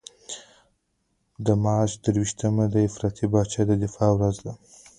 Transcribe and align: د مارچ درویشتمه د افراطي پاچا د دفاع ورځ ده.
د 1.45 1.47
مارچ 1.63 1.91
درویشتمه 2.03 2.65
د 2.73 2.75
افراطي 2.87 3.25
پاچا 3.31 3.61
د 3.67 3.71
دفاع 3.83 4.09
ورځ 4.17 4.37
ده. 4.45 4.53